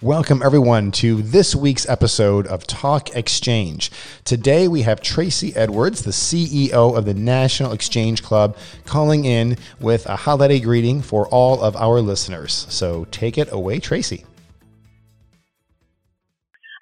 [0.00, 3.90] Welcome, everyone, to this week's episode of Talk Exchange.
[4.24, 10.06] Today, we have Tracey Edwards, the CEO of the National Exchange Club, calling in with
[10.06, 12.66] a holiday greeting for all of our listeners.
[12.70, 14.24] So take it away, Tracey.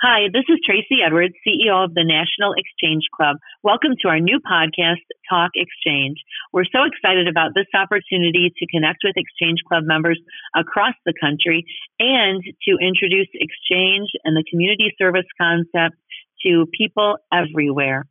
[0.07, 3.39] Hi, this is Tracey Edwards, CEO of the National Exchange Club.
[3.65, 6.23] Welcome to our new podcast, Talk Exchange.
[6.53, 10.21] We're so excited about this opportunity to connect with Exchange Club members
[10.55, 11.67] across the country
[11.99, 15.99] and to introduce exchange and the community service concept
[16.47, 18.07] to people everywhere.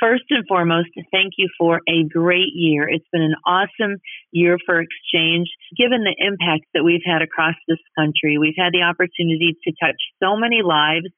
[0.00, 2.88] First and foremost, thank you for a great year.
[2.88, 3.98] It's been an awesome
[4.30, 5.48] year for exchange.
[5.76, 9.98] Given the impact that we've had across this country, we've had the opportunity to touch
[10.22, 11.10] so many lives,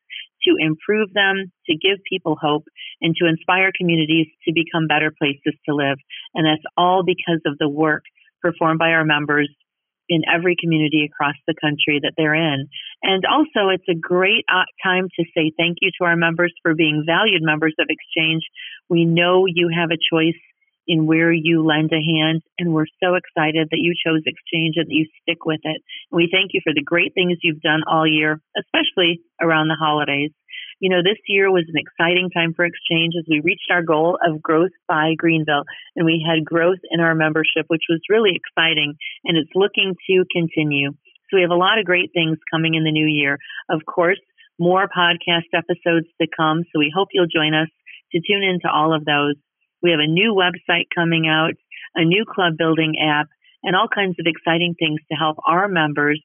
[0.44, 2.64] to improve them, to give people hope,
[3.00, 5.98] and to inspire communities to become better places to live.
[6.34, 8.04] And that's all because of the work
[8.42, 9.48] performed by our members
[10.10, 12.68] in every community across the country that they're in.
[13.02, 16.74] And also, it's a great uh, time to say thank you to our members for
[16.74, 18.42] being valued members of Exchange.
[18.88, 20.40] We know you have a choice
[20.86, 24.88] in where you lend a hand, and we're so excited that you chose Exchange and
[24.88, 25.80] that you stick with it.
[26.10, 29.78] And we thank you for the great things you've done all year, especially around the
[29.78, 30.32] holidays.
[30.80, 34.18] You know, this year was an exciting time for Exchange as we reached our goal
[34.24, 35.64] of growth by Greenville
[35.94, 40.24] and we had growth in our membership, which was really exciting and it's looking to
[40.32, 40.92] continue.
[41.28, 43.36] So we have a lot of great things coming in the new year.
[43.68, 44.18] Of course,
[44.58, 46.64] more podcast episodes to come.
[46.72, 47.68] So we hope you'll join us
[48.12, 49.36] to tune into all of those.
[49.82, 51.54] We have a new website coming out,
[51.94, 53.28] a new club building app,
[53.62, 56.22] and all kinds of exciting things to help our members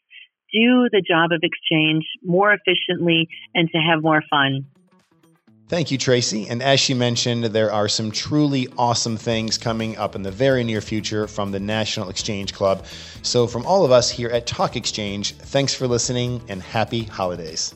[0.56, 4.66] do the job of exchange more efficiently and to have more fun.
[5.68, 6.48] Thank you, Tracey.
[6.48, 10.64] And as she mentioned, there are some truly awesome things coming up in the very
[10.64, 12.86] near future from the National Exchange Club.
[13.24, 17.74] So, from all of us here at Talk Exchange, thanks for listening and happy holidays.